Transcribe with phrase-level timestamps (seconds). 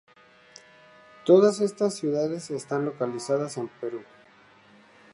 [1.27, 4.03] Todas estas ciudades están localizadas en el Perú.